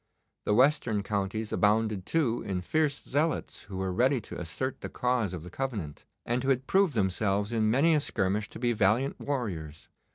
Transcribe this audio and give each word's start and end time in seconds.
The 0.45 0.55
western 0.55 1.03
counties 1.03 1.53
abounded, 1.53 2.07
too, 2.07 2.41
in 2.41 2.61
fierce 2.61 3.03
zealots 3.03 3.65
who 3.65 3.77
were 3.77 3.93
ready 3.93 4.19
to 4.21 4.39
assert 4.41 4.81
the 4.81 4.89
cause 4.89 5.31
of 5.31 5.43
the 5.43 5.51
Covenant, 5.51 6.05
and 6.25 6.41
who 6.41 6.49
had 6.49 6.65
proved 6.65 6.95
themselves 6.95 7.53
in 7.53 7.69
many 7.69 7.93
a 7.93 7.99
skirmish 7.99 8.49
to 8.49 8.57
be 8.57 8.73
valiant 8.73 9.19
warriors. 9.19 9.89